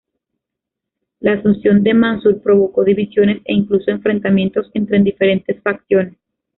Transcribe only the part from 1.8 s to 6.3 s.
de Mansur provocó divisiones e incluso enfrentamientos entre diferentes facciones.